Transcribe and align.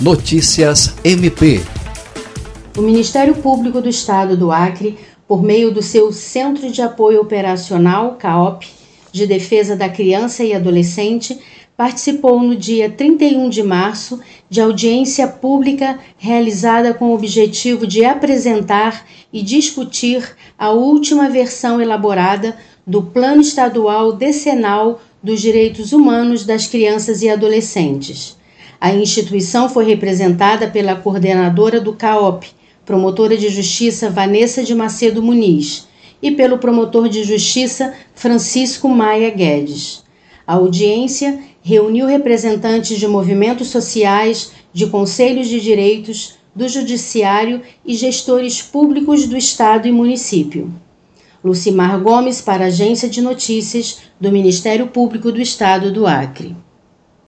Notícias 0.00 0.94
MP. 1.02 1.62
O 2.76 2.82
Ministério 2.82 3.34
Público 3.36 3.80
do 3.80 3.88
Estado 3.88 4.36
do 4.36 4.52
Acre, 4.52 4.98
por 5.26 5.42
meio 5.42 5.70
do 5.70 5.80
seu 5.80 6.12
Centro 6.12 6.70
de 6.70 6.82
Apoio 6.82 7.22
Operacional, 7.22 8.16
CAOP, 8.16 8.68
de 9.10 9.26
Defesa 9.26 9.74
da 9.74 9.88
Criança 9.88 10.44
e 10.44 10.52
Adolescente, 10.52 11.38
participou 11.74 12.42
no 12.42 12.54
dia 12.54 12.90
31 12.90 13.48
de 13.48 13.62
março 13.62 14.20
de 14.50 14.60
audiência 14.60 15.26
pública 15.26 15.98
realizada 16.18 16.92
com 16.92 17.06
o 17.06 17.14
objetivo 17.14 17.86
de 17.86 18.04
apresentar 18.04 19.06
e 19.32 19.40
discutir 19.40 20.36
a 20.58 20.72
última 20.72 21.30
versão 21.30 21.80
elaborada 21.80 22.54
do 22.86 23.02
Plano 23.02 23.40
Estadual 23.40 24.12
Decenal 24.12 25.00
dos 25.22 25.40
Direitos 25.40 25.94
Humanos 25.94 26.44
das 26.44 26.66
Crianças 26.66 27.22
e 27.22 27.30
Adolescentes. 27.30 28.36
A 28.80 28.94
instituição 28.94 29.68
foi 29.68 29.86
representada 29.86 30.68
pela 30.68 30.94
coordenadora 30.94 31.80
do 31.80 31.94
CAOP, 31.94 32.50
promotora 32.84 33.36
de 33.36 33.48
justiça 33.48 34.10
Vanessa 34.10 34.62
de 34.62 34.74
Macedo 34.74 35.22
Muniz, 35.22 35.88
e 36.22 36.30
pelo 36.30 36.58
promotor 36.58 37.08
de 37.08 37.24
justiça 37.24 37.94
Francisco 38.14 38.88
Maia 38.88 39.30
Guedes. 39.30 40.04
A 40.46 40.54
audiência 40.54 41.40
reuniu 41.62 42.06
representantes 42.06 42.98
de 42.98 43.08
movimentos 43.08 43.68
sociais, 43.68 44.52
de 44.72 44.86
conselhos 44.86 45.48
de 45.48 45.60
direitos, 45.60 46.34
do 46.54 46.68
judiciário 46.68 47.62
e 47.84 47.94
gestores 47.94 48.62
públicos 48.62 49.26
do 49.26 49.36
estado 49.36 49.88
e 49.88 49.92
município. 49.92 50.72
Lucimar 51.44 52.00
Gomes 52.00 52.40
para 52.40 52.64
a 52.64 52.68
Agência 52.68 53.08
de 53.08 53.20
Notícias 53.20 53.98
do 54.20 54.32
Ministério 54.32 54.86
Público 54.86 55.30
do 55.30 55.40
Estado 55.40 55.92
do 55.92 56.06
Acre. 56.06 56.56